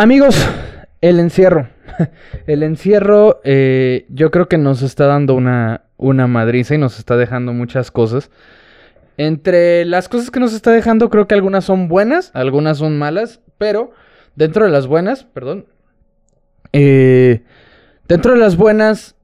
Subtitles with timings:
[0.00, 0.34] Amigos,
[1.02, 1.68] el encierro.
[2.46, 7.18] El encierro eh, yo creo que nos está dando una, una madriza y nos está
[7.18, 8.30] dejando muchas cosas.
[9.18, 13.42] Entre las cosas que nos está dejando creo que algunas son buenas, algunas son malas,
[13.58, 13.90] pero
[14.36, 15.66] dentro de las buenas, perdón,
[16.72, 17.42] eh,
[18.08, 19.16] dentro de las buenas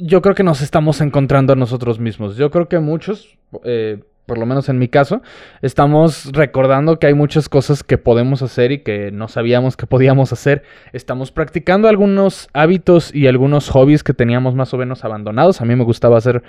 [0.00, 2.34] yo creo que nos estamos encontrando a nosotros mismos.
[2.36, 5.22] Yo creo que muchos, eh, por lo menos en mi caso,
[5.60, 10.32] estamos recordando que hay muchas cosas que podemos hacer y que no sabíamos que podíamos
[10.32, 10.62] hacer.
[10.92, 15.60] Estamos practicando algunos hábitos y algunos hobbies que teníamos más o menos abandonados.
[15.60, 16.44] A mí me gustaba hacer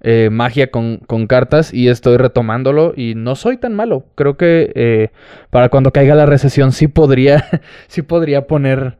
[0.00, 4.06] eh, magia con, cartas y estoy retomándolo y no soy tan malo.
[4.14, 5.10] Creo que eh,
[5.50, 7.44] para cuando caiga la recesión sí podría,
[7.86, 8.96] sí podría poner...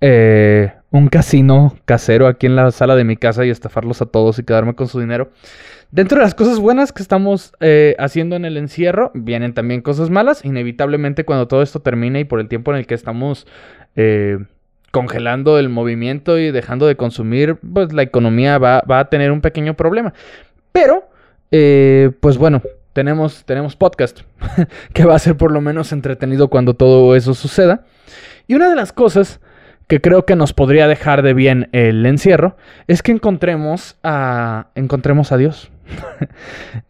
[0.00, 4.38] Eh, un casino casero aquí en la sala de mi casa y estafarlos a todos
[4.38, 5.32] y quedarme con su dinero.
[5.90, 10.08] Dentro de las cosas buenas que estamos eh, haciendo en el encierro, vienen también cosas
[10.08, 10.44] malas.
[10.44, 13.44] Inevitablemente cuando todo esto termine y por el tiempo en el que estamos
[13.96, 14.38] eh,
[14.92, 19.74] congelando el movimiento y dejando de consumir, pues la economía va, a tener un pequeño
[19.74, 20.14] problema.
[20.70, 21.08] Pero,
[21.50, 24.20] eh, pues bueno, tenemos, tenemos podcast,
[24.92, 27.84] que va a ser por lo menos entretenido cuando todo eso suceda.
[28.46, 29.40] Y una de las cosas
[29.86, 35.32] que creo que nos podría dejar de bien el encierro es que encontremos a, encontremos
[35.32, 35.70] a Dios.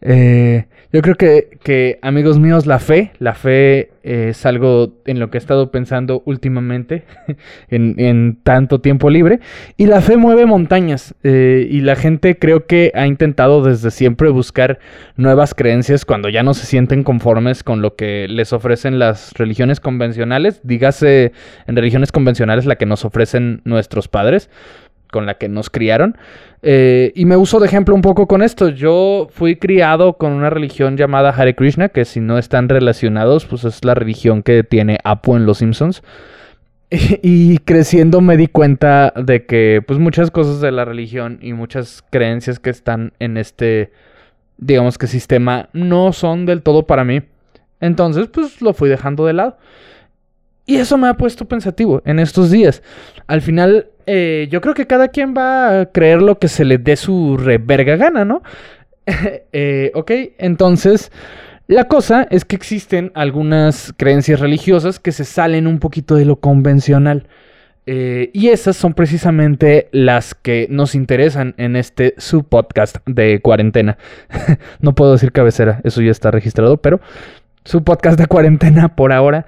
[0.01, 5.37] Eh, yo creo que, amigos míos, la fe, la fe es algo en lo que
[5.37, 7.03] he estado pensando últimamente,
[7.69, 9.41] en, tanto tiempo libre,
[9.75, 14.29] y la fe mueve montañas, eh, y la gente creo que ha intentado desde siempre
[14.29, 14.79] buscar
[15.17, 19.81] nuevas creencias cuando ya no se sienten conformes con lo que les ofrecen las religiones
[19.81, 21.33] convencionales, dígase
[21.67, 24.49] en religiones convencionales la que nos ofrecen nuestros padres
[25.15, 26.17] con la que nos criaron.
[26.61, 28.67] Eh, y me uso de ejemplo un poco con esto.
[28.67, 33.63] Yo fui criado con una religión llamada Hare Krishna, que si no están relacionados, pues
[33.63, 36.03] es la religión que tiene Apu en Los Simpsons.
[37.23, 42.03] Y, creciendo me di cuenta de que pues muchas cosas de la religión y muchas
[42.09, 43.93] creencias que están en este,
[44.57, 47.21] digamos que sistema, no son del todo para mí.
[47.79, 49.57] Entonces pues lo fui dejando de lado.
[50.65, 52.81] Y eso me ha puesto pensativo en estos días.
[53.27, 56.77] Al final, eh, yo creo que cada quien va a creer lo que se le
[56.77, 58.41] dé su reverga gana, ¿no?
[59.53, 61.11] Eh, ok, entonces,
[61.67, 66.37] la cosa es que existen algunas creencias religiosas que se salen un poquito de lo
[66.37, 67.27] convencional.
[67.87, 73.97] Eh, y esas son precisamente las que nos interesan en este subpodcast de cuarentena.
[74.79, 76.99] no puedo decir cabecera, eso ya está registrado, pero
[77.63, 79.45] su podcast de cuarentena por ahora.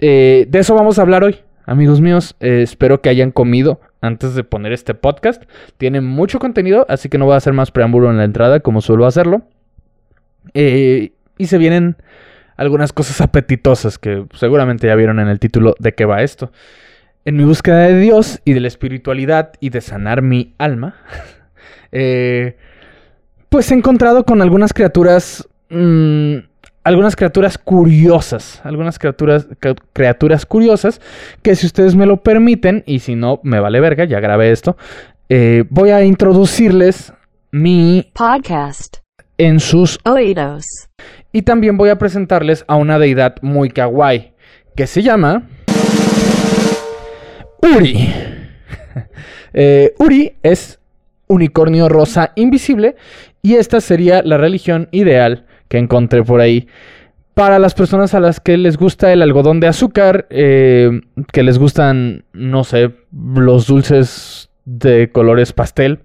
[0.00, 2.36] Eh, de eso vamos a hablar hoy, amigos míos.
[2.40, 5.42] Eh, espero que hayan comido antes de poner este podcast.
[5.76, 8.80] Tiene mucho contenido, así que no voy a hacer más preámbulo en la entrada como
[8.80, 9.42] suelo hacerlo.
[10.52, 11.96] Eh, y se vienen
[12.56, 16.52] algunas cosas apetitosas que seguramente ya vieron en el título de qué va esto.
[17.24, 20.96] En mi búsqueda de Dios y de la espiritualidad y de sanar mi alma,
[21.90, 26.36] pues he encontrado con algunas criaturas mm,
[26.84, 29.48] algunas criaturas curiosas, algunas criaturas,
[29.92, 31.00] criaturas curiosas
[31.42, 34.76] que si ustedes me lo permiten, y si no, me vale verga, ya grabé esto,
[35.30, 37.12] eh, voy a introducirles
[37.50, 38.98] mi podcast
[39.38, 40.66] en sus oídos.
[41.32, 44.34] Y también voy a presentarles a una deidad muy kawaii,
[44.76, 45.48] que se llama
[47.62, 48.12] Uri.
[49.56, 50.80] Eh, Uri es
[51.28, 52.96] unicornio rosa invisible
[53.40, 56.68] y esta sería la religión ideal que encontré por ahí.
[57.34, 61.00] Para las personas a las que les gusta el algodón de azúcar, eh,
[61.32, 66.00] que les gustan, no sé, los dulces de colores pastel,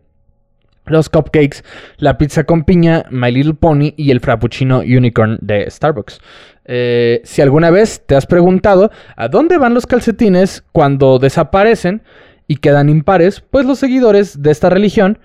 [0.89, 1.63] los cupcakes,
[1.97, 6.19] la pizza con piña, My Little Pony y el Frappuccino Unicorn de Starbucks.
[6.65, 12.03] Eh, si alguna vez te has preguntado a dónde van los calcetines cuando desaparecen
[12.47, 15.19] y quedan impares, pues los seguidores de esta religión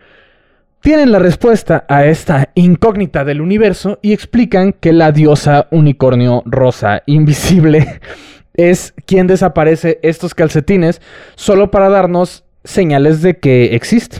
[0.85, 7.03] tienen la respuesta a esta incógnita del universo y explican que la diosa unicornio rosa
[7.07, 8.01] invisible
[8.53, 11.01] es quien desaparece estos calcetines
[11.37, 14.19] solo para darnos señales de que existe.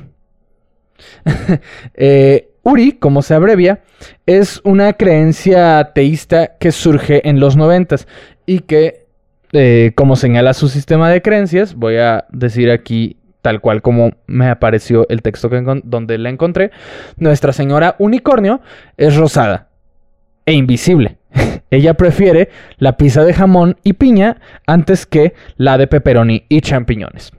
[1.97, 3.83] Eh, Uri, como se abrevia,
[4.25, 8.09] es una creencia teísta que surge en los noventas
[8.47, 9.05] y que,
[9.53, 14.49] eh, como señala su sistema de creencias, voy a decir aquí tal cual como me
[14.49, 15.51] apareció el texto
[15.85, 16.71] donde la encontré,
[17.19, 18.63] Nuestra Señora Unicornio
[18.97, 19.69] es rosada
[20.47, 21.19] e invisible.
[21.71, 22.49] Ella prefiere
[22.79, 27.33] la pizza de jamón y piña antes que la de pepperoni y champiñones.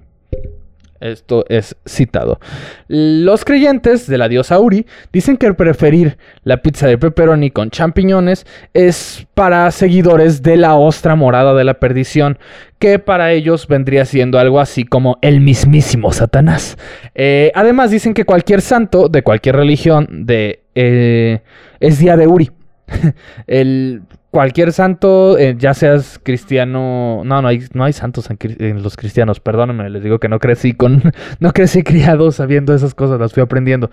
[1.02, 2.40] Esto es citado.
[2.88, 8.46] Los creyentes de la diosa Uri dicen que preferir la pizza de pepperoni con champiñones
[8.74, 12.40] es para seguidores de la ostra morada de la perdición,
[12.80, 16.78] que para ellos vendría siendo algo así como el mismísimo Satanás.
[17.14, 21.42] Eh, además dicen que cualquier santo de cualquier religión de, eh,
[21.80, 22.52] es día de Uri.
[23.48, 24.04] el
[24.36, 29.40] cualquier santo, eh, ya seas cristiano, no, no hay, no hay santos en, los cristianos,
[29.40, 31.02] perdónenme, les digo que no crecí con,
[31.40, 33.90] no crecí criado sabiendo esas cosas, las fui aprendiendo.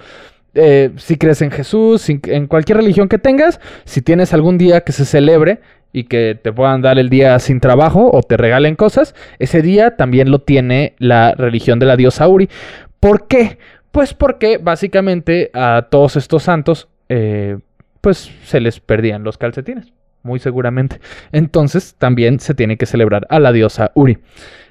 [0.55, 4.91] Eh, si crees en Jesús, en cualquier religión que tengas, si tienes algún día que
[4.91, 5.61] se celebre
[5.93, 9.95] y que te puedan dar el día sin trabajo o te regalen cosas, ese día
[9.95, 12.49] también lo tiene la religión de la diosa Uri.
[12.99, 13.59] ¿Por qué?
[13.93, 17.59] Pues porque básicamente a todos estos santos, eh,
[18.01, 19.93] pues se les perdían los calcetines
[20.23, 21.01] muy seguramente.
[21.33, 24.19] Entonces también se tiene que celebrar a la diosa Uri.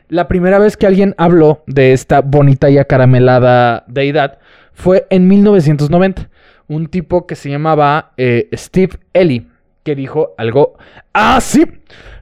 [0.10, 4.40] La primera vez que alguien habló de esta bonita y acaramelada deidad
[4.74, 6.30] fue en 1990.
[6.68, 9.48] Un tipo que se llamaba eh, Steve Ellie,
[9.84, 10.78] que dijo algo
[11.14, 11.66] así.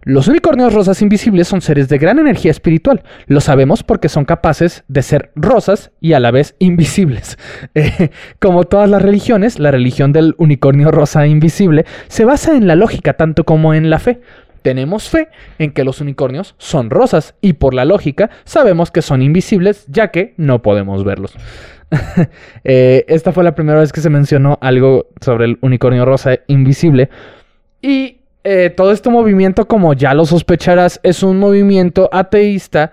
[0.03, 3.03] Los unicornios rosas invisibles son seres de gran energía espiritual.
[3.27, 7.38] Lo sabemos porque son capaces de ser rosas y a la vez invisibles.
[7.75, 8.09] Eh,
[8.39, 13.13] como todas las religiones, la religión del unicornio rosa invisible se basa en la lógica
[13.13, 14.21] tanto como en la fe.
[14.61, 15.29] Tenemos fe
[15.59, 20.09] en que los unicornios son rosas y por la lógica sabemos que son invisibles ya
[20.09, 21.35] que no podemos verlos.
[22.63, 27.09] Eh, esta fue la primera vez que se mencionó algo sobre el unicornio rosa invisible.
[27.81, 32.91] Y eh, todo este movimiento, como ya lo sospecharás, es un movimiento ateísta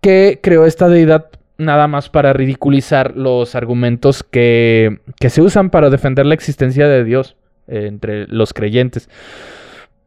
[0.00, 1.26] que creó esta deidad
[1.56, 7.04] nada más para ridiculizar los argumentos que, que se usan para defender la existencia de
[7.04, 7.36] Dios
[7.68, 9.08] eh, entre los creyentes.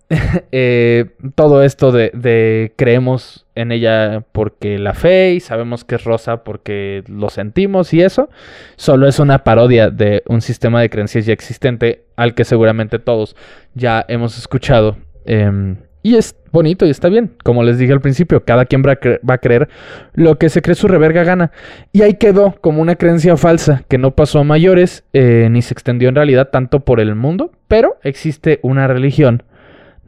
[0.51, 1.05] Eh,
[1.35, 7.03] todo esto de, creemos en ella porque la fe y sabemos que es rosa porque
[7.07, 8.29] lo sentimos y eso,
[8.77, 13.35] solo es una parodia de un sistema de creencias ya existente al que seguramente todos
[13.73, 14.97] ya hemos escuchado.
[15.25, 17.33] Em, y es bonito y está bien.
[17.43, 18.93] Como les dije al principio, cada quien va
[19.33, 19.67] a, creer
[20.13, 21.51] lo que se cree su reverga gana.
[21.91, 25.73] Y ahí quedó como una creencia falsa que no pasó a mayores eh, ni se
[25.73, 27.51] extendió en realidad tanto por el mundo.
[27.67, 29.43] Pero existe una religión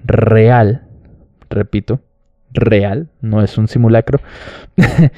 [0.04, 0.84] real,
[1.50, 2.01] repito,
[2.51, 4.19] real, no es un simulacro,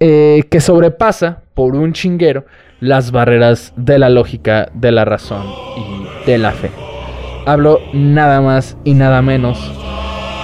[0.00, 2.46] eh, que sobrepasa por un chinguero
[2.80, 5.46] las barreras de la lógica, de la razón
[5.76, 6.70] y de la fe.
[7.46, 9.58] Hablo nada más y nada menos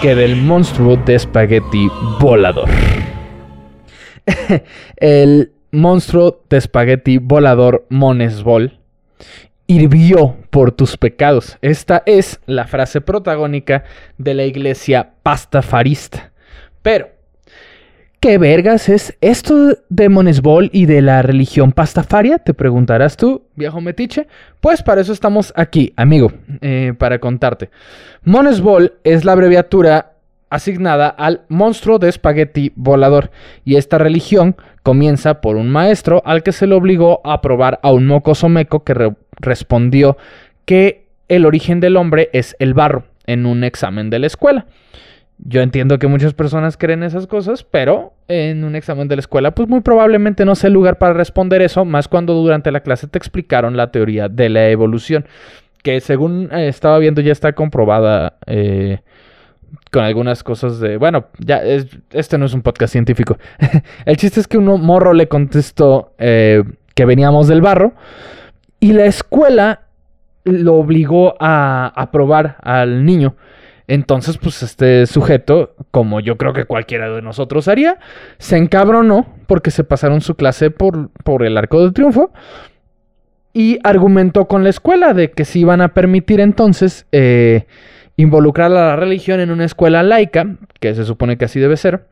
[0.03, 1.89] que del monstruo de espagueti
[2.21, 2.69] volador.
[4.97, 8.79] El monstruo de espagueti volador Monesbol
[9.69, 11.59] hirvió por tus pecados.
[11.61, 13.85] Esta es la frase protagónica
[14.17, 16.33] de la iglesia pastafarista.
[16.83, 17.11] Pero,
[18.19, 22.39] ¿qué vergas es esto de Monesbol y de la religión pastafaria?
[22.39, 24.27] Te preguntarás tú, viejo metiche.
[24.61, 26.33] Pues para eso estamos aquí, amigo,
[26.63, 27.69] eh, para contarte.
[28.25, 30.15] Monesbol es la abreviatura
[30.51, 33.31] asignada al monstruo de espagueti volador.
[33.65, 37.93] Y esta religión comienza por un maestro al que se le obligó a probar a
[37.93, 40.17] un mocoso meco que respondió
[40.65, 44.67] que el origen del hombre es el barro en un examen de la escuela.
[45.39, 49.53] Yo entiendo que muchas personas creen esas cosas, pero en un examen de la escuela,
[49.53, 53.07] pues muy probablemente no sea el lugar para responder eso, más cuando durante la clase
[53.07, 55.27] te explicaron la teoría de la evolución,
[55.85, 58.99] que según eh, estaba viendo ya está comprobada eh,
[59.91, 61.63] con algunas cosas de, bueno, ya,
[62.11, 63.39] este no es un podcast científico.
[64.05, 66.63] el chiste es que un morro le contestó eh,
[66.95, 67.95] que veníamos del barro
[68.81, 69.83] y la escuela
[70.45, 73.35] lo obligó a, a probar al niño.
[73.87, 77.99] Entonces, pues este sujeto, como yo creo que cualquiera de nosotros haría,
[78.37, 82.31] se encabronó porque se pasaron su clase por, por el arco del triunfo
[83.55, 87.67] y argumentó con la escuela de que si iban a permitir entonces eh,
[88.19, 92.05] involucrar a la religión en una escuela laica, que se supone que así debe ser,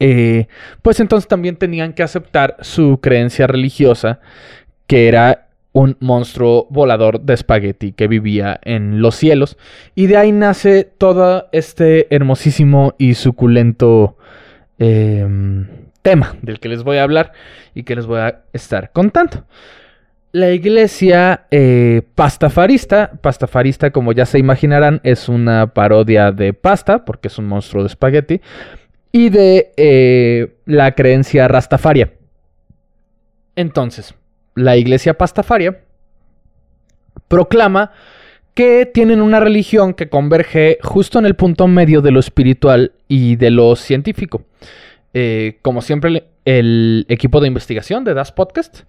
[0.00, 0.48] eh,
[0.82, 4.20] pues entonces también tenían que aceptar su creencia religiosa,
[4.86, 9.58] que era un monstruo volador de espagueti que vivía en los cielos.
[9.94, 14.16] Y de ahí nace todo este hermosísimo y suculento
[14.78, 15.68] em,
[16.00, 17.32] tema del que les voy a hablar
[17.74, 19.44] y que les voy a estar contando
[20.34, 27.28] la iglesia eh, pastafarista, pastafarista como ya se imaginarán es una parodia de pasta porque
[27.28, 28.40] es un monstruo de espagueti
[29.12, 32.14] y de eh, la creencia rastafaria.
[33.54, 34.16] Entonces,
[34.56, 35.82] la iglesia pastafaria
[37.28, 37.92] proclama
[38.54, 43.36] que tienen una religión que converge justo en el punto medio de lo espiritual y
[43.36, 44.42] de lo científico.
[45.12, 48.82] eh, como siempre, el equipo de investigación de Das Podcast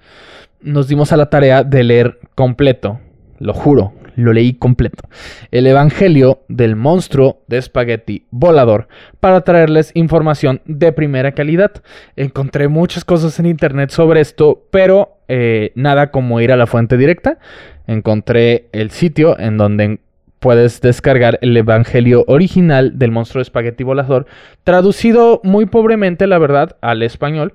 [0.61, 2.99] nos dimos a la tarea de leer completo,
[3.39, 5.07] lo juro, lo leí completo,
[5.51, 8.87] el Evangelio del monstruo de espagueti volador
[9.19, 11.83] para traerles información de primera calidad.
[12.15, 16.97] Encontré muchas cosas en internet sobre esto, pero eh, nada como ir a la fuente
[16.97, 17.39] directa.
[17.87, 19.99] Encontré el sitio en donde
[20.39, 24.27] puedes descargar el Evangelio original del monstruo de espagueti volador,
[24.63, 27.53] traducido muy pobremente, la verdad, al español,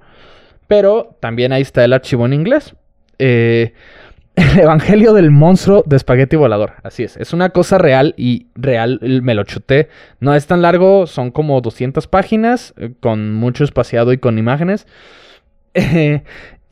[0.67, 2.75] pero también ahí está el archivo en inglés.
[3.19, 3.75] Eh,
[4.37, 6.75] el Evangelio del monstruo de espagueti volador.
[6.83, 7.17] Así es.
[7.17, 9.89] Es una cosa real y real me lo chuté.
[10.21, 14.87] No es tan largo, son como 200 páginas, eh, con mucho espaciado y con imágenes.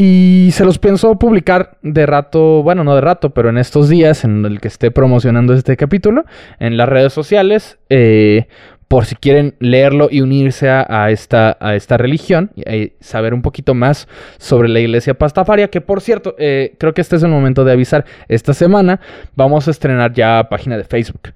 [0.00, 4.24] y se los pienso publicar de rato, bueno, no de rato, pero en estos días
[4.24, 6.24] en el que esté promocionando este capítulo,
[6.60, 7.78] en las redes sociales.
[7.90, 8.46] Eh,
[8.86, 13.74] por si quieren leerlo y unirse a, esta, a esta religión y, saber un poquito
[13.74, 17.64] más sobre la iglesia pastafaria, que por cierto, eh, creo que este es el momento
[17.64, 18.98] de avisar, esta semana
[19.36, 21.34] vamos a estrenar ya página de Facebook.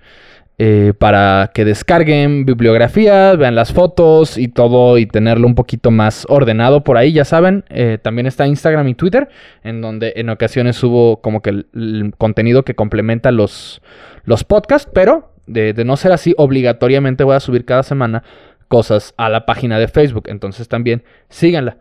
[0.59, 6.27] Eh, para que descarguen bibliografía, vean las fotos y todo y tenerlo un poquito más
[6.29, 7.65] ordenado por ahí, ya saben.
[7.71, 9.29] Eh, también está Instagram y Twitter,
[9.65, 13.81] en donde en ocasiones subo como que el, contenido que complementa los,
[14.25, 18.23] los podcasts, pero de, no ser así, obligatoriamente voy a subir cada semana
[18.69, 20.25] cosas a la página de Facebook.
[20.29, 21.79] Entonces también síganla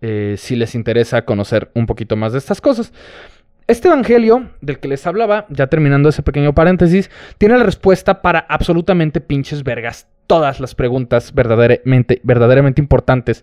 [0.00, 2.92] eh, si les interesa conocer un poquito más de estas cosas.
[3.68, 8.46] Este evangelio del que les hablaba, ya terminando ese pequeño paréntesis, tiene la respuesta para
[8.48, 10.06] absolutamente pinches vergas.
[10.28, 13.42] Todas las preguntas verdaderamente, verdaderamente importantes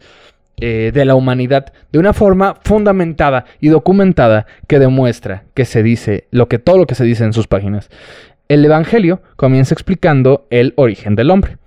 [0.61, 6.27] eh, de la humanidad de una forma fundamentada y documentada que demuestra que se dice
[6.31, 7.89] lo que todo lo que se dice en sus páginas.
[8.47, 11.57] El Evangelio comienza explicando el origen del hombre.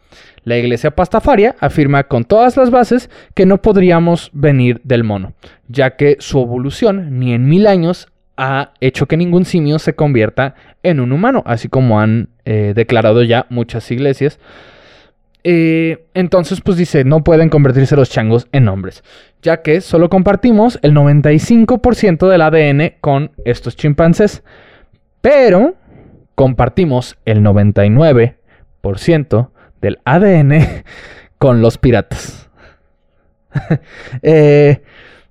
[0.44, 5.34] La iglesia pastafaria afirma con todas las bases que no podríamos venir del mono,
[5.68, 10.54] ya que su evolución ni en mil años ha hecho que ningún simio se convierta
[10.82, 14.38] en un humano, así como han eh, declarado ya muchas iglesias.
[15.48, 19.04] Eh, entonces, pues dice, no pueden convertirse los changos en hombres,
[19.42, 24.42] ya que solo compartimos el 95% del ADN con estos chimpancés.
[25.20, 25.76] Pero
[26.34, 29.50] compartimos el 99%
[29.80, 30.82] del ADN
[31.38, 32.50] con los piratas.
[34.22, 34.82] Eh,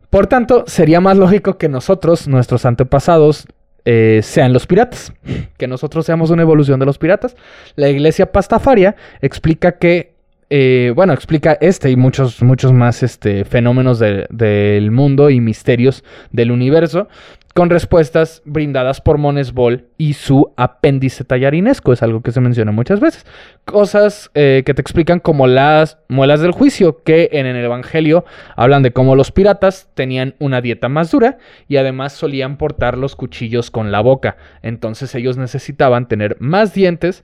[0.09, 3.47] por tanto, sería más lógico que nosotros, nuestros antepasados,
[3.85, 5.13] eh, sean los piratas,
[5.57, 7.35] que nosotros seamos una evolución de los piratas.
[7.75, 10.15] La iglesia pastafaria explica que,
[10.49, 16.51] eh, bueno, explica este y muchos, muchos más este, fenómenos del mundo y misterios del
[16.51, 17.07] universo
[17.55, 22.99] con respuestas brindadas por Monesbol y su apéndice tallarinesco, es algo que se menciona muchas
[22.99, 23.25] veces.
[23.63, 28.25] Cosas eh, que te explican como las muelas del juicio, que en el Evangelio
[28.57, 31.37] hablan de cómo los piratas tenían una dieta más dura
[31.69, 37.23] y además solían portar los cuchillos con la boca, entonces ellos necesitaban tener más dientes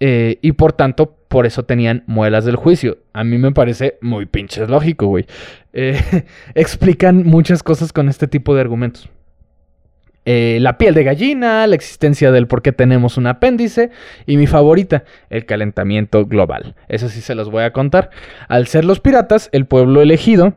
[0.00, 2.96] eh, y por tanto por eso tenían muelas del juicio.
[3.12, 5.26] A mí me parece muy pinches lógico, güey.
[5.74, 6.00] Eh,
[6.54, 9.10] explican muchas cosas con este tipo de argumentos.
[10.26, 13.90] Eh, la piel de gallina, la existencia del por qué tenemos un apéndice
[14.26, 16.74] y mi favorita, el calentamiento global.
[16.88, 18.10] Eso sí se los voy a contar.
[18.48, 20.54] Al ser los piratas, el pueblo elegido,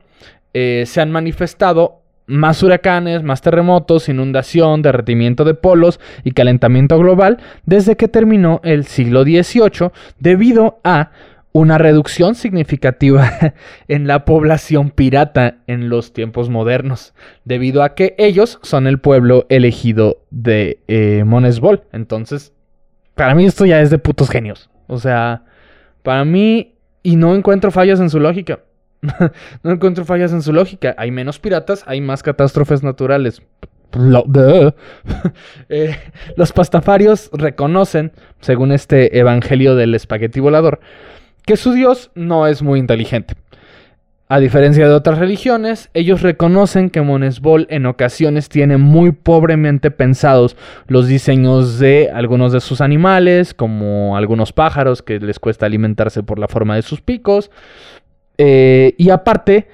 [0.54, 7.40] eh, se han manifestado más huracanes, más terremotos, inundación, derretimiento de polos y calentamiento global
[7.66, 11.12] desde que terminó el siglo XVIII debido a
[11.54, 13.54] una reducción significativa
[13.88, 17.14] en la población pirata en los tiempos modernos,
[17.46, 21.84] debido a que ellos son el pueblo elegido de eh, Monesbol.
[21.94, 22.52] Entonces,
[23.16, 24.70] para mí esto ya es de putos genios.
[24.88, 25.44] O sea,
[26.02, 28.60] para mí, y no encuentro fallas en su lógica.
[29.64, 30.96] no encuentro fallas en su lógica.
[30.98, 33.42] Hay menos piratas, hay más catástrofes naturales.
[35.70, 35.96] Eh,
[36.36, 40.80] los pastafarios reconocen, según este evangelio del espagueti volador,
[41.46, 43.36] que su Dios no es muy inteligente.
[44.30, 50.56] A diferencia de otras religiones, ellos reconocen que Monesbol en ocasiones tiene muy pobremente pensados
[50.88, 56.40] los diseños de algunos de sus animales, como algunos pájaros que les cuesta alimentarse por
[56.40, 57.52] la forma de sus picos.
[58.40, 59.68] Eh, y aparte,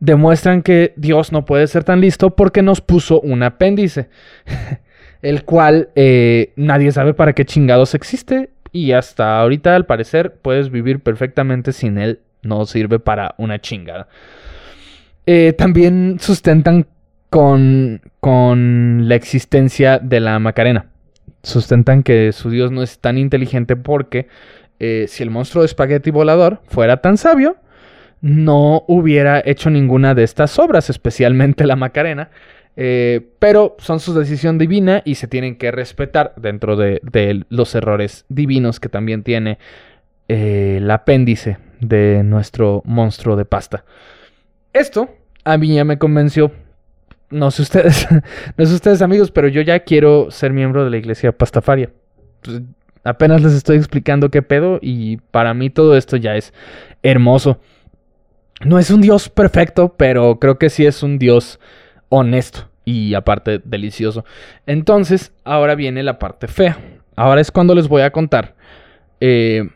[0.00, 4.10] demuestran que Dios no puede ser tan listo porque nos puso un apéndice,
[5.22, 10.70] el cual eh, nadie sabe para qué chingados existe y hasta ahorita, al parecer, puedes
[10.70, 12.20] vivir perfectamente sin él.
[12.42, 14.06] No sirve para una chingada.
[15.24, 16.86] Eh, también sustentan
[17.30, 20.90] con, con la existencia de la Macarena.
[21.42, 24.28] Sustentan que su dios no es tan inteligente porque
[24.78, 27.56] eh, si el monstruo de espagueti volador fuera tan sabio,
[28.20, 32.28] no hubiera hecho ninguna de estas obras, especialmente la Macarena.
[32.78, 37.00] Eh, pero son su decisión divina y se tienen que respetar dentro de,
[37.48, 39.58] los errores divinos que también tiene
[40.28, 43.84] eh, el apéndice de nuestro monstruo de pasta.
[44.74, 45.08] Esto
[45.44, 46.52] a mí ya me convenció.
[47.30, 48.06] No sé ustedes,
[48.56, 51.90] no sé ustedes amigos, pero yo ya quiero ser miembro de la iglesia pastafaria.
[52.42, 52.60] Pues,
[53.04, 56.52] apenas les estoy explicando qué pedo y para mí todo esto ya es
[57.02, 57.58] hermoso.
[58.64, 61.60] No es un Dios perfecto, pero creo que sí es un Dios
[62.08, 64.24] honesto y aparte delicioso.
[64.66, 66.78] Entonces, ahora viene la parte fea.
[67.16, 68.54] Ahora es cuando les voy a contar
[69.20, 69.68] eh,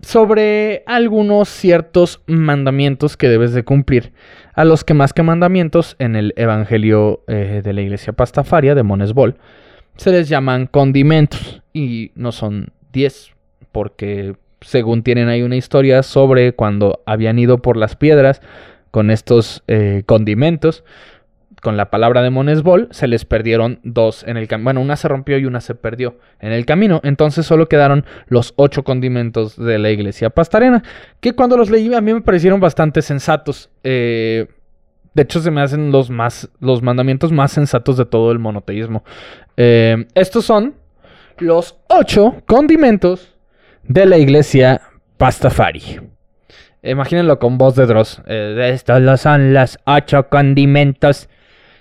[0.00, 4.12] sobre algunos ciertos mandamientos que debes de cumplir.
[4.54, 8.82] A los que más que mandamientos en el Evangelio eh, de la Iglesia Pastafaria de
[8.82, 9.36] Monesbol
[9.96, 13.32] se les llaman condimentos y no son 10
[13.72, 18.40] porque según tienen ahí una historia sobre cuando habían ido por las piedras
[18.90, 20.84] con estos eh, condimentos,
[21.62, 24.64] con la palabra de Monesbol, se les perdieron dos en el camino.
[24.64, 27.00] Bueno, una se rompió y una se perdió en el camino.
[27.02, 30.82] Entonces solo quedaron los ocho condimentos de la iglesia pastarena,
[31.20, 33.70] que cuando los leí a mí me parecieron bastante sensatos.
[33.84, 34.46] Eh,
[35.14, 39.02] de hecho, se me hacen los, más, los mandamientos más sensatos de todo el monoteísmo.
[39.56, 40.74] Eh, estos son
[41.38, 43.34] los ocho condimentos
[43.82, 44.82] de la iglesia
[45.16, 46.00] Pastafari.
[46.82, 48.20] Imagínenlo con voz de Dross.
[48.26, 51.30] Eh, estos son los ocho condimentos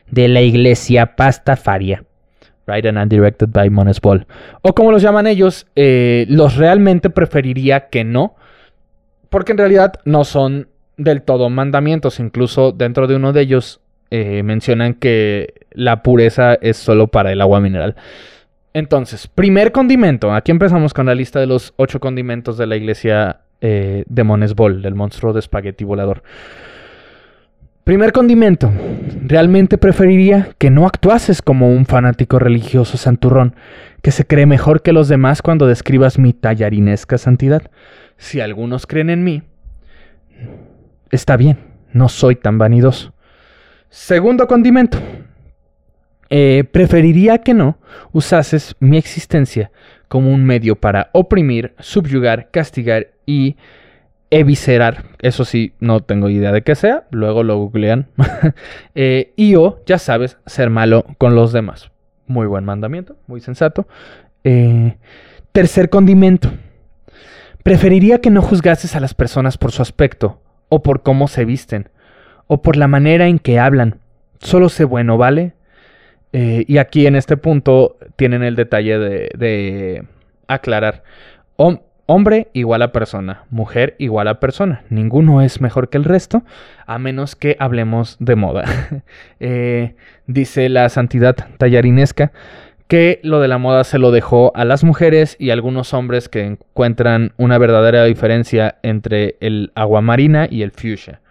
[0.10, 2.04] de la iglesia Pastafaria.
[2.68, 4.26] Written and directed by Mones Ball.
[4.62, 8.36] O como los llaman ellos, eh, los realmente preferiría que no.
[9.30, 12.20] Porque en realidad no son del todo mandamientos.
[12.20, 17.42] Incluso dentro de uno de ellos eh, mencionan que la pureza es solo para el
[17.42, 17.96] agua mineral.
[18.74, 20.34] Entonces, primer condimento.
[20.34, 24.82] Aquí empezamos con la lista de los ocho condimentos de la iglesia eh, de Monesbol,
[24.82, 26.24] del monstruo de espagueti volador.
[27.86, 28.72] Primer condimento.
[29.22, 33.54] Realmente preferiría que no actuases como un fanático religioso santurrón,
[34.02, 37.62] que se cree mejor que los demás cuando describas mi tallarinesca santidad.
[38.18, 39.44] Si algunos creen en mí,
[41.12, 41.60] está bien,
[41.94, 43.14] no soy tan vanidoso.
[43.92, 44.98] Segundo condimento.
[46.32, 47.78] Eh, preferiría que no
[48.12, 49.70] usases mi existencia
[50.08, 53.58] como un medio para oprimir, subyugar, castigar y
[54.30, 55.06] eviscerar.
[55.22, 58.08] Eso sí, no tengo idea de qué sea, luego lo googlean.
[58.98, 61.92] Eh, y o, ya sabes, ser malo con los demás.
[62.28, 63.88] Muy buen mandamiento, muy sensato.
[64.44, 64.96] Eh,
[65.52, 66.52] tercer condimento.
[67.64, 71.90] Preferiría que no juzgases a las personas por su aspecto, o por cómo se visten,
[72.48, 74.00] o por la manera en que hablan.
[74.40, 75.54] Solo sé bueno, ¿vale?
[76.32, 80.06] Eh, y aquí en este punto tienen el detalle de,
[80.48, 81.04] aclarar.
[82.06, 84.84] Hombre igual a persona, mujer igual a persona.
[84.90, 86.44] Ninguno es mejor que el resto,
[86.86, 88.66] a menos que hablemos de moda.
[89.40, 89.96] Eh,
[90.28, 92.32] dice la santidad tallarinesca
[92.88, 96.46] que lo de la moda se lo dejó a las mujeres y algunos hombres que
[96.46, 101.22] encuentran una verdadera diferencia entre el agua marina y el fuchsia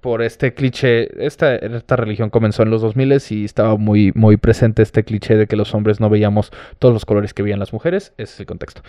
[0.00, 1.24] por este cliché.
[1.24, 5.48] Esta, esta religión comenzó en los 2000 y estaba muy, muy presente este cliché de
[5.48, 8.12] que los hombres no veíamos todos los colores que veían las mujeres.
[8.16, 8.82] Ese es el contexto.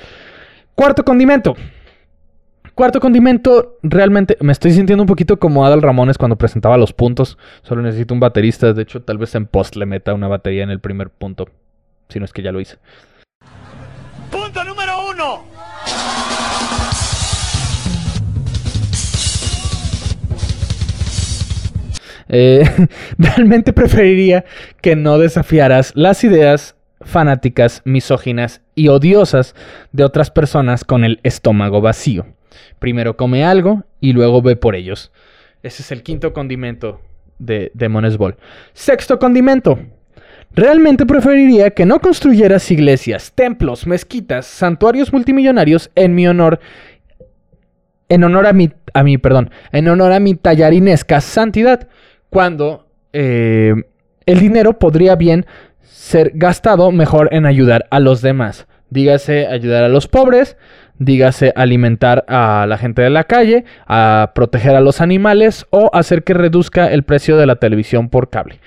[0.77, 1.55] Cuarto condimento.
[2.75, 7.39] Cuarto condimento, realmente me estoy sintiendo un poquito como Adal Ramones cuando presentaba los puntos.
[7.63, 8.73] Solo necesito un baterista.
[8.73, 11.47] De hecho, tal vez en post le meta una batería en el primer punto.
[12.09, 12.77] Si no es que ya lo hice.
[14.29, 15.45] Punto número uno.
[22.29, 22.69] Eh,
[23.17, 24.45] realmente preferiría
[24.79, 26.76] que no desafiaras las ideas
[27.07, 29.55] fanáticas, misóginas y odiosas
[29.91, 32.25] de otras personas con el estómago vacío.
[32.79, 35.11] Primero come algo y luego ve por ellos.
[35.63, 37.01] Ese es el quinto condimento
[37.39, 38.35] de Demon's Ball.
[38.73, 39.79] Sexto condimento.
[40.51, 46.59] Realmente preferiría que no construyeras iglesias, templos, mezquitas, santuarios multimillonarios en mi honor.
[48.09, 51.89] En honor a mi, a mi, perdón, en honor a mi tallarinesca santidad,
[52.29, 53.73] cuando eh,
[54.25, 55.45] el dinero podría bien
[55.97, 58.67] ser gastado mejor en ayudar a los demás.
[58.91, 60.55] Dígase ayudar a los pobres,
[60.99, 66.23] dígase alimentar a la gente de la calle, a proteger a los animales o hacer
[66.23, 68.59] que reduzca el precio de la televisión por cable.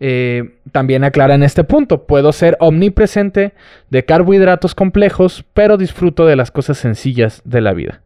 [0.00, 3.52] Eh, también aclara en este punto, puedo ser omnipresente
[3.90, 8.00] de carbohidratos complejos, pero disfruto de las cosas sencillas de la vida.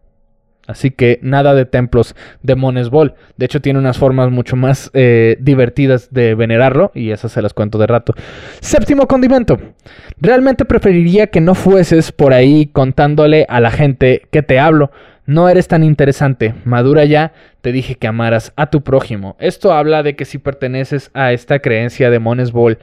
[0.66, 3.14] Así que nada de templos de Monesbol.
[3.36, 6.90] De hecho, tiene unas formas mucho más eh, divertidas de venerarlo.
[6.94, 8.14] Y esas se las cuento de rato.
[8.60, 9.58] Séptimo condimento.
[10.18, 14.90] Realmente preferiría que no fueses por ahí contándole a la gente que te hablo.
[15.26, 16.54] No eres tan interesante.
[16.64, 17.32] Madura ya.
[17.60, 19.36] Te dije que amaras a tu prójimo.
[19.38, 22.78] Esto habla de que si perteneces a esta creencia de Monesbol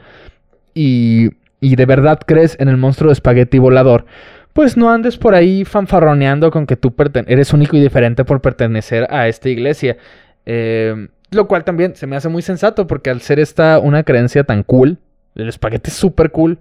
[0.73, 4.05] y, y de verdad crees en el monstruo espagueti volador
[4.53, 6.93] pues no andes por ahí fanfarroneando con que tú
[7.27, 9.97] eres único y diferente por pertenecer a esta iglesia.
[10.45, 14.43] Em, lo cual también se me hace muy sensato porque al ser esta una creencia
[14.43, 14.97] tan cool,
[15.35, 16.59] el espagueti es súper cool,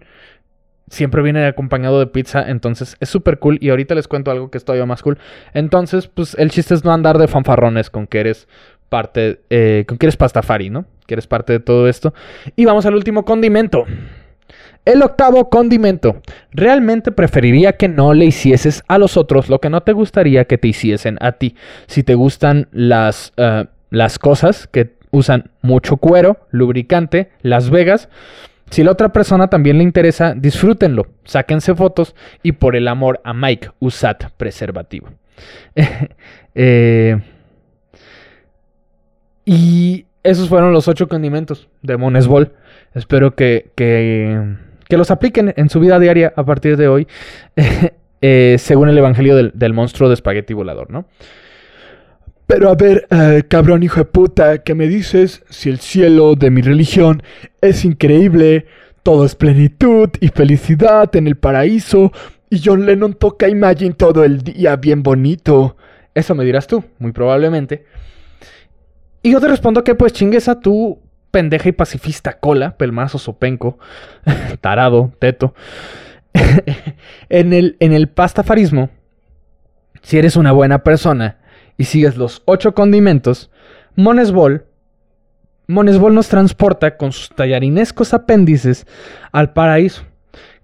[0.88, 4.58] siempre viene acompañado de pizza, entonces es súper cool y ahorita les cuento algo que
[4.58, 5.18] es todavía más cool.
[5.54, 8.48] Entonces, pues el chiste es no andar de fanfarrones con que eres
[8.88, 10.84] parte, eh, con que eres pastafari, ¿no?
[11.06, 12.12] Que eres parte de todo esto.
[12.56, 13.86] Y vamos al último condimento.
[14.84, 16.22] El octavo condimento.
[16.52, 20.58] Realmente preferiría que no le hicieses a los otros lo que no te gustaría que
[20.58, 21.54] te hiciesen a ti.
[21.86, 28.08] Si te gustan las, eh, las cosas que usan mucho cuero, lubricante, Las Vegas,
[28.70, 33.34] si la otra persona también le interesa, disfrútenlo, sáquense fotos y por el amor a
[33.34, 35.08] Mike, usad preservativo.
[36.56, 37.16] Eh,
[39.44, 42.54] y esos fueron los ocho condimentos de Monesbol.
[42.92, 44.56] Espero que, que
[44.90, 47.06] que los apliquen en su vida diaria a partir de hoy,
[48.20, 51.06] eh, según el Evangelio del, monstruo de espagueti volador, ¿no?
[52.46, 56.50] Pero a ver, eh, cabrón hijo de puta, ¿qué me dices si el cielo de
[56.50, 57.22] mi religión
[57.60, 58.66] es increíble?
[59.04, 62.12] Todo es plenitud y felicidad en el paraíso.
[62.50, 65.76] Y John Lennon toca Imagine todo el día bien bonito.
[66.12, 67.84] Eso me dirás tú, muy probablemente.
[69.22, 70.98] Y yo te respondo que pues chingues a tú
[71.30, 73.78] pendeja y pacifista cola, pelmazo, sopenco,
[74.60, 75.54] tarado, teto.
[77.28, 78.90] en, el, en el pastafarismo,
[80.02, 81.38] si eres una buena persona
[81.76, 83.50] y sigues los ocho condimentos,
[83.96, 84.66] Monesbol,
[85.66, 88.86] Monesbol nos transporta con sus tallarinescos apéndices
[89.30, 90.04] al paraíso,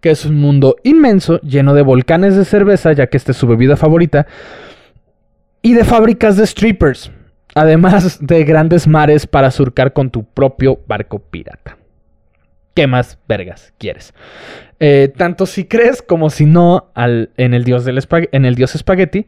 [0.01, 3.47] que es un mundo inmenso lleno de volcanes de cerveza, ya que esta es su
[3.47, 4.27] bebida favorita,
[5.63, 7.11] y de fábricas de strippers,
[7.57, 11.79] además de grandes mares para surcar con tu propio barco pirata.
[12.75, 14.13] ¿Qué más vergas quieres?
[14.79, 19.27] Eh, tanto si crees como si no en, el dios del en el dios espagueti,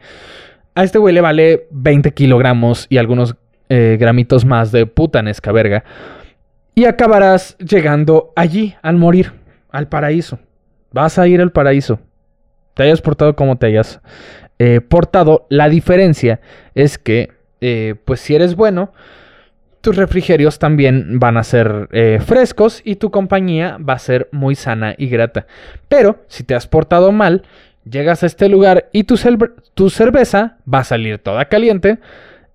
[0.75, 3.35] a este güey le vale 20 kilogramos y algunos
[3.71, 5.85] eh, gramitos más de putanesca verga.
[6.75, 9.33] Y acabarás llegando allí al morir,
[9.71, 10.39] al paraíso.
[10.93, 11.99] Vas a ir al paraíso.
[12.75, 14.03] Te hayas portado como te hayas
[14.59, 15.47] eh, portado.
[15.49, 16.43] La diferencia
[16.75, 18.93] es que eh, pues si eres bueno,
[19.81, 24.55] tus refrigerios también van a ser eh, frescos y tu compañía va a ser muy
[24.55, 25.47] sana y grata.
[25.89, 27.43] Pero si te has portado mal,
[27.89, 31.99] llegas a este lugar y tu, cerveza va a salir toda caliente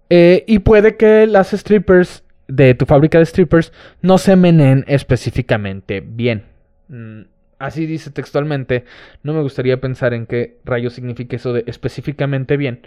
[0.09, 6.01] eh, y puede que las strippers de tu fábrica de strippers no se menen específicamente
[6.01, 6.43] bien.
[6.89, 7.21] Mm,
[7.57, 8.85] así dice textualmente.
[9.23, 12.81] No me gustaría pensar en qué rayo significa eso de específicamente bien.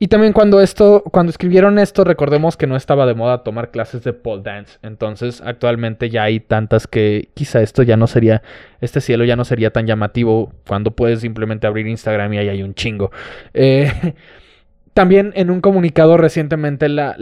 [0.00, 4.04] Y también cuando esto, cuando escribieron esto, recordemos que no estaba de moda tomar clases
[4.04, 4.78] de pole dance.
[4.82, 8.42] Entonces, actualmente ya hay tantas que quizá esto ya no sería,
[8.80, 12.62] este cielo ya no sería tan llamativo cuando puedes simplemente abrir Instagram y ahí hay
[12.62, 13.10] un chingo.
[13.54, 14.14] Eh,
[14.94, 17.16] también en un comunicado recientemente la,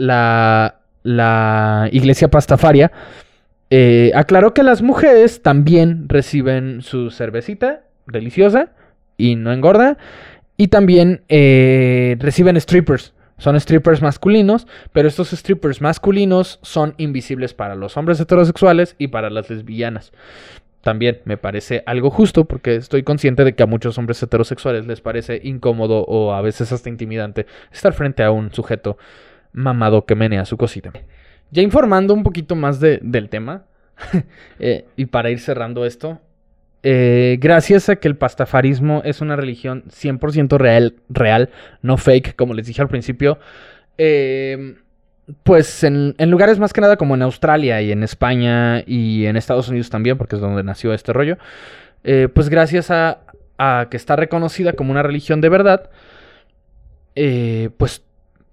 [1.03, 2.91] la, iglesia pastafaria
[3.69, 8.69] eh, aclaró que las mujeres también reciben su cervecita deliciosa
[9.17, 9.97] y no engorda.
[10.57, 13.13] Y también eh, reciben strippers.
[13.37, 19.29] Son strippers masculinos, pero estos strippers masculinos son invisibles para los hombres heterosexuales y para
[19.29, 20.11] las lesbianas.
[20.81, 25.01] También me parece algo justo porque estoy consciente de que a muchos hombres heterosexuales les
[25.01, 28.97] parece incómodo o a veces hasta intimidante estar frente a un sujeto
[29.53, 30.91] mamado que menea su cosita.
[31.51, 33.65] Ya informando un poquito más del tema,
[34.59, 36.21] eh, y para ir cerrando esto,
[36.83, 41.49] eh, gracias a que el pastafarismo es una religión 100% real, real,
[41.81, 43.39] no fake, como les dije al principio,
[43.97, 44.75] em,
[45.43, 49.67] pues en, lugares más que nada como en Australia y en España y en Estados
[49.69, 51.37] Unidos también, porque es donde nació este rollo,
[52.03, 53.19] eh, pues gracias a,
[53.89, 55.89] que está reconocida como una religión de verdad,
[57.15, 58.03] eh, pues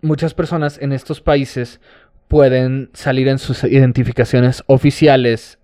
[0.00, 1.80] muchas personas en estos países
[2.26, 5.58] pueden salir en sus identificaciones oficiales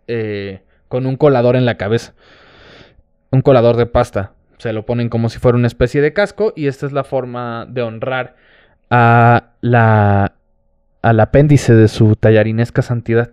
[0.88, 2.14] con un colador en la cabeza
[3.30, 4.32] un colador de pasta.
[4.58, 7.66] Se lo ponen como si fuera una especie de casco y esta es la forma
[7.68, 8.36] de honrar
[8.90, 10.34] a la,
[11.02, 13.30] al apéndice de su tallarinesca santidad.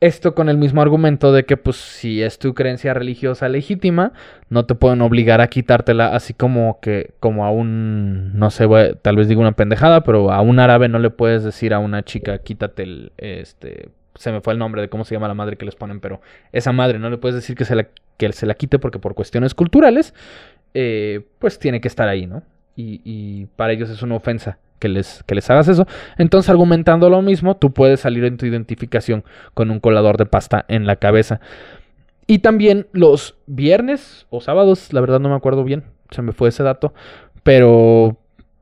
[0.00, 4.14] Esto con el mismo argumento de que, pues, si es tu creencia religiosa legítima,
[4.48, 8.66] no te pueden obligar a quitártela, así como que, como a un, no sé,
[9.02, 12.02] tal vez digo una pendejada, pero a un árabe no le puedes decir a una
[12.02, 15.56] chica, quítate el, este, se me fue el nombre de cómo se llama la madre
[15.56, 17.88] que les ponen, pero esa madre no le puedes decir que se la,
[18.20, 20.14] que se la quite porque por cuestiones culturales,
[20.74, 22.42] eh, pues tiene que estar ahí, ¿no?
[22.76, 25.86] Y, y para ellos es una ofensa que les, que les hagas eso.
[26.18, 30.66] Entonces, argumentando lo mismo, tú puedes salir en tu identificación con un colador de pasta
[30.68, 31.40] en la cabeza.
[32.26, 36.50] Y también los viernes o sábados, la verdad no me acuerdo bien, se me fue
[36.50, 36.92] ese dato,
[37.42, 38.18] pero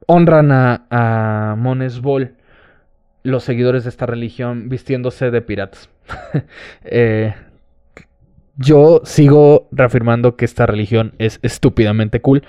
[0.06, 2.34] honran a, a Mones Ball,
[3.24, 5.90] los seguidores de esta religión, vistiéndose de piratas.
[6.84, 7.34] Eh,
[8.58, 12.42] yo sigo reafirmando que esta religión es estúpidamente cool.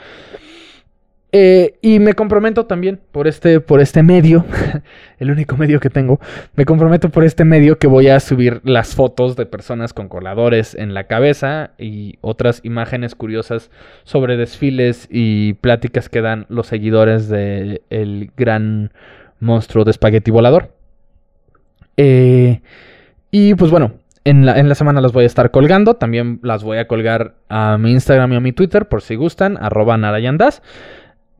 [1.31, 4.45] Eh, y me comprometo también por este, por este medio,
[5.19, 6.19] el único medio que tengo,
[6.55, 10.73] me comprometo por este medio que voy a subir las fotos de personas con coladores
[10.73, 13.69] en la cabeza y otras imágenes curiosas
[14.05, 18.91] sobre desfiles y pláticas que dan los seguidores del el gran
[19.39, 20.73] monstruo de espagueti volador.
[21.95, 22.61] Eh,
[23.29, 23.93] y pues bueno,
[24.29, 25.95] en la, semana las voy a estar colgando.
[25.95, 29.57] También las voy a colgar a mi Instagram y a mi Twitter por si gustan,
[29.57, 30.61] arroba narayandas.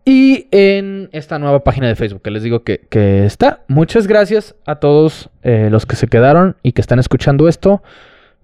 [0.05, 3.61] Y en esta nueva página de Facebook que les digo que, que está.
[3.67, 7.83] Muchas gracias a todos eh, los que se quedaron y que están escuchando esto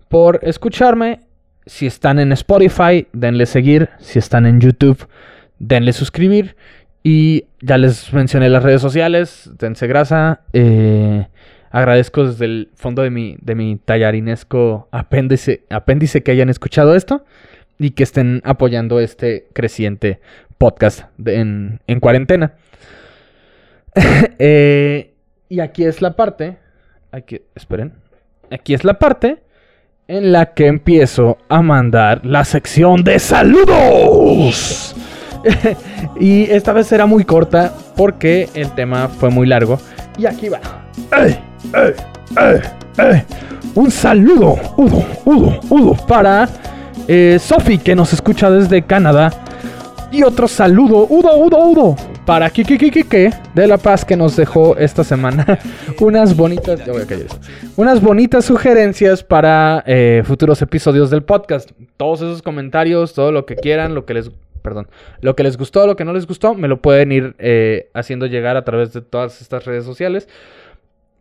[0.09, 1.21] por escucharme.
[1.65, 3.89] Si están en Spotify, denle seguir.
[3.99, 5.07] Si están en YouTube,
[5.57, 6.55] denle suscribir.
[7.01, 9.49] Y ya les mencioné las redes sociales.
[9.57, 10.41] Dense grasa.
[10.53, 11.27] Eh,
[11.71, 17.25] agradezco desde el fondo de mi, de mi tallarinesco apéndice, apéndice que hayan escuchado esto
[17.77, 20.19] y que estén apoyando este creciente
[20.57, 22.53] podcast en, en cuarentena.
[24.39, 25.13] Eh,
[25.47, 26.57] y aquí es la parte.
[27.13, 27.93] Aquí, esperen.
[28.51, 29.41] Aquí es la parte
[30.07, 34.95] en la que empiezo a mandar la sección de saludos.
[36.19, 39.79] y esta vez será muy corta porque el tema fue muy largo.
[40.17, 40.59] Y aquí va.
[41.17, 41.54] ¡Ey!
[43.75, 46.47] Un saludo, Udo, Udo, Udo, Para
[47.07, 49.31] eh, Sofi, que nos escucha desde Canadá.
[50.11, 51.95] Y otro saludo, Udo, Udo, Udo.
[52.25, 55.59] Para Kiki Kiki que de La Paz que nos dejó esta semana
[55.99, 57.05] unas bonitas, voy a
[57.75, 61.69] unas bonitas sugerencias para eh, futuros episodios del podcast.
[61.97, 64.31] Todos esos comentarios, todo lo que quieran, lo que les,
[64.63, 64.87] perdón,
[65.21, 68.25] lo que les gustó, lo que no les gustó, me lo pueden ir eh, haciendo
[68.25, 70.27] llegar a través de todas estas redes sociales.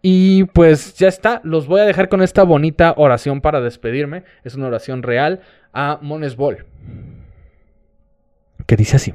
[0.07, 4.25] Y pues ya está, los voy a dejar con esta bonita oración para despedirme.
[4.43, 5.41] Es una oración real
[5.73, 6.67] a Monesbol.
[8.67, 9.15] Que dice así.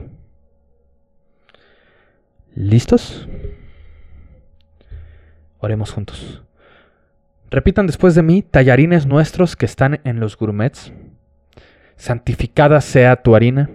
[2.55, 3.29] ¿Listos?
[5.59, 6.41] Oremos juntos.
[7.51, 10.91] Repitan después de mí, tallarines nuestros que están en los gourmets.
[11.97, 13.69] Santificada sea tu harina.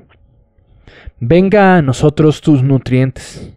[1.20, 3.52] Venga a nosotros tus nutrientes.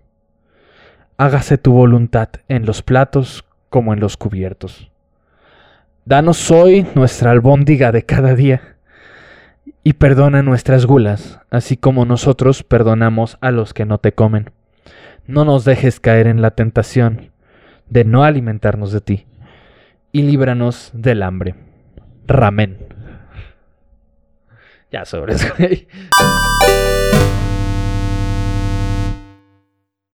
[1.18, 4.92] Hágase tu voluntad en los platos como en los cubiertos.
[6.06, 8.76] Danos hoy nuestra albóndiga de cada día
[9.84, 14.52] y perdona nuestras gulas, así como nosotros perdonamos a los que no te comen.
[15.26, 17.32] No nos dejes caer en la tentación
[17.90, 19.26] de no alimentarnos de ti
[20.12, 21.56] y líbranos del hambre.
[22.26, 22.78] Ramen.
[24.92, 25.88] Ya sobres, güey.